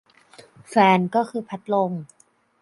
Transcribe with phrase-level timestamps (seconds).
[0.69, 1.91] แฟนก็คือพัดลม